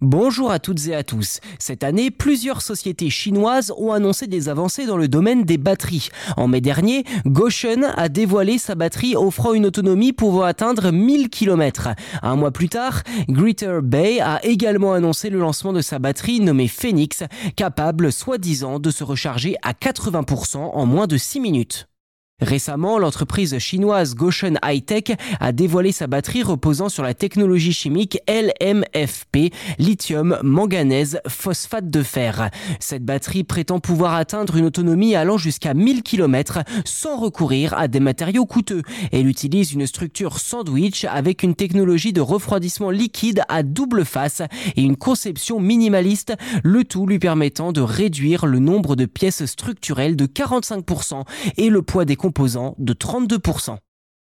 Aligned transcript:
Bonjour 0.00 0.52
à 0.52 0.60
toutes 0.60 0.86
et 0.86 0.94
à 0.94 1.02
tous. 1.02 1.40
Cette 1.58 1.82
année, 1.82 2.12
plusieurs 2.12 2.62
sociétés 2.62 3.10
chinoises 3.10 3.72
ont 3.76 3.90
annoncé 3.92 4.28
des 4.28 4.48
avancées 4.48 4.86
dans 4.86 4.96
le 4.96 5.08
domaine 5.08 5.42
des 5.42 5.58
batteries. 5.58 6.10
En 6.36 6.46
mai 6.46 6.60
dernier, 6.60 7.02
Goshen 7.26 7.92
a 7.96 8.08
dévoilé 8.08 8.58
sa 8.58 8.76
batterie 8.76 9.16
offrant 9.16 9.54
une 9.54 9.66
autonomie 9.66 10.12
pouvant 10.12 10.44
atteindre 10.44 10.92
1000 10.92 11.30
km. 11.30 11.88
Un 12.22 12.36
mois 12.36 12.52
plus 12.52 12.68
tard, 12.68 13.02
Greater 13.28 13.82
Bay 13.82 14.20
a 14.20 14.38
également 14.44 14.92
annoncé 14.92 15.30
le 15.30 15.40
lancement 15.40 15.72
de 15.72 15.80
sa 15.80 15.98
batterie 15.98 16.38
nommée 16.38 16.68
Phoenix, 16.68 17.24
capable 17.56 18.12
soi-disant 18.12 18.78
de 18.78 18.92
se 18.92 19.02
recharger 19.02 19.56
à 19.62 19.72
80% 19.72 20.58
en 20.58 20.86
moins 20.86 21.08
de 21.08 21.16
6 21.16 21.40
minutes. 21.40 21.87
Récemment, 22.40 23.00
l'entreprise 23.00 23.58
chinoise 23.58 24.14
Goshen 24.14 24.60
High-Tech 24.64 25.16
a 25.40 25.50
dévoilé 25.50 25.90
sa 25.90 26.06
batterie 26.06 26.44
reposant 26.44 26.88
sur 26.88 27.02
la 27.02 27.12
technologie 27.12 27.72
chimique 27.72 28.20
LMFP, 28.28 29.52
lithium, 29.80 30.38
manganèse, 30.44 31.18
phosphate 31.26 31.90
de 31.90 32.00
fer. 32.04 32.50
Cette 32.78 33.04
batterie 33.04 33.42
prétend 33.42 33.80
pouvoir 33.80 34.14
atteindre 34.14 34.54
une 34.54 34.66
autonomie 34.66 35.16
allant 35.16 35.36
jusqu'à 35.36 35.74
1000 35.74 36.04
km 36.04 36.60
sans 36.84 37.18
recourir 37.18 37.74
à 37.74 37.88
des 37.88 37.98
matériaux 37.98 38.46
coûteux. 38.46 38.82
Elle 39.10 39.26
utilise 39.26 39.72
une 39.72 39.88
structure 39.88 40.38
sandwich 40.38 41.06
avec 41.06 41.42
une 41.42 41.56
technologie 41.56 42.12
de 42.12 42.20
refroidissement 42.20 42.90
liquide 42.90 43.42
à 43.48 43.64
double 43.64 44.04
face 44.04 44.42
et 44.76 44.82
une 44.82 44.96
conception 44.96 45.58
minimaliste, 45.58 46.34
le 46.62 46.84
tout 46.84 47.04
lui 47.04 47.18
permettant 47.18 47.72
de 47.72 47.80
réduire 47.80 48.46
le 48.46 48.60
nombre 48.60 48.94
de 48.94 49.06
pièces 49.06 49.44
structurelles 49.44 50.14
de 50.14 50.26
45% 50.26 51.24
et 51.56 51.68
le 51.68 51.82
poids 51.82 52.04
des 52.04 52.14
de 52.78 52.94
32%. 52.94 53.78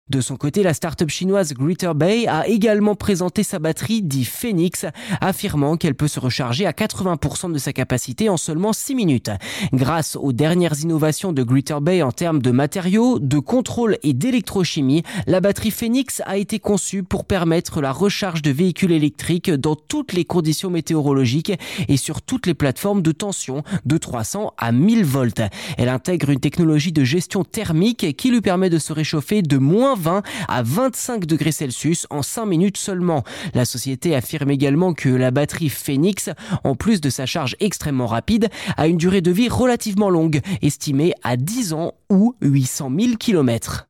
De 0.09 0.21
son 0.21 0.37
côté, 0.37 0.63
la 0.63 0.73
start-up 0.73 1.09
chinoise 1.09 1.53
Greater 1.53 1.97
Bay 1.97 2.29
a 2.29 2.47
également 2.47 2.95
présenté 2.95 3.43
sa 3.43 3.59
batterie 3.59 4.03
dit 4.03 4.25
Phoenix, 4.25 4.87
affirmant 5.21 5.77
qu'elle 5.77 5.97
peut 5.97 6.07
se 6.07 6.21
recharger 6.21 6.65
à 6.65 6.71
80% 6.71 7.53
de 7.53 7.59
sa 7.59 7.73
capacité 7.73 8.29
en 8.29 8.37
seulement 8.37 8.73
6 8.73 8.95
minutes. 8.95 9.31
Grâce 9.73 10.15
aux 10.15 10.33
dernières 10.33 10.81
innovations 10.81 11.33
de 11.33 11.43
Greater 11.43 11.81
Bay 11.81 12.03
en 12.03 12.13
termes 12.13 12.41
de 12.41 12.53
matériaux, 12.53 13.19
de 13.19 13.41
contrôle 13.41 13.99
et 14.05 14.13
d'électrochimie, 14.13 15.03
la 15.27 15.41
batterie 15.41 15.73
Phoenix 15.73 16.23
a 16.25 16.37
été 16.37 16.61
conçue 16.61 17.03
pour 17.03 17.25
permettre 17.25 17.81
la 17.81 17.91
recharge 17.91 18.43
de 18.43 18.53
véhicules 18.53 18.93
électriques 18.93 19.51
dans 19.51 19.75
toutes 19.75 20.13
les 20.13 20.25
conditions 20.25 20.71
météorologiques 20.71 21.53
et 21.89 21.97
sur 21.97 22.23
toutes 22.23 22.47
les 22.47 22.55
plateformes 22.55 23.03
de 23.03 23.11
tension 23.11 23.65
de 23.85 23.99
300 23.99 24.53
à 24.57 24.71
1000 24.71 25.05
volts. 25.05 25.43
Elle 25.79 25.89
intègre 25.89 26.31
une 26.31 26.39
technologie 26.39 26.93
de 26.93 27.03
gestion 27.03 27.43
thermique 27.43 28.17
qui 28.17 28.31
lui 28.31 28.41
permet 28.41 28.71
de 28.71 28.79
se 28.79 28.93
réchauffer 28.93 29.43
de 29.43 29.59
moins 29.59 29.96
20 29.97 30.23
à 30.49 30.63
25 30.63 31.27
degrés 31.27 31.53
Celsius 31.53 32.07
en 32.11 32.23
5 32.23 32.47
minutes 32.47 32.77
seulement. 32.77 33.25
La 33.55 33.65
société 33.65 34.15
affirme 34.15 34.51
également 34.51 34.95
que 34.95 35.09
la 35.09 35.31
batterie 35.31 35.69
Phoenix, 35.69 36.31
en 36.65 36.75
plus 36.75 37.01
de 37.01 37.11
sa 37.11 37.27
charge 37.27 37.57
extrêmement 37.61 38.07
rapide, 38.07 38.49
a 38.77 38.87
une 38.87 38.97
durée 38.97 39.21
de 39.21 39.31
vie 39.31 39.49
relativement 39.49 40.11
longue, 40.11 40.41
estimée 40.63 41.15
à 41.23 41.37
10 41.37 41.73
ans 41.73 41.93
ou 42.11 42.35
800 42.41 42.91
000 42.99 43.17
km. 43.17 43.87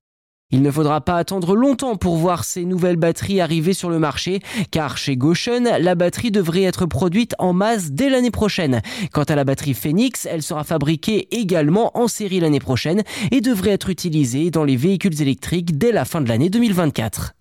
Il 0.53 0.63
ne 0.63 0.71
faudra 0.71 1.01
pas 1.01 1.17
attendre 1.17 1.57
longtemps 1.57 1.97
pour 1.97 2.17
voir 2.17 2.45
ces 2.45 2.65
nouvelles 2.65 2.97
batteries 2.97 3.41
arriver 3.41 3.73
sur 3.73 3.91
le 3.91 3.99
marché, 3.99 4.39
car 4.71 4.97
chez 4.97 5.17
Goshen, 5.17 5.69
la 5.81 5.95
batterie 5.97 6.31
devrait 6.31 6.63
être 6.63 6.87
produite 6.87 7.35
en 7.41 7.53
masse 7.53 7.91
dès 7.91 8.09
l'année 8.09 8.31
prochaine. 8.31 8.81
Quant 9.13 9.25
à 9.25 9.35
la 9.35 9.43
batterie 9.43 9.75
Phoenix, 9.75 10.25
elle 10.31 10.43
sera 10.43 10.63
fabriquée 10.63 11.27
également 11.37 11.91
en 11.99 12.07
série 12.07 12.39
l'année 12.39 12.61
prochaine 12.61 13.03
et 13.33 13.41
devrait 13.41 13.73
être 13.73 13.91
utilisée 13.91 14.53
dans 14.53 14.63
les 14.63 14.77
véhicules 14.77 15.21
électriques 15.21 15.79
dès 15.79 15.91
la 15.91 16.05
fin 16.05 16.21
de 16.21 16.29
l'année 16.29 16.49
2024. 16.49 17.36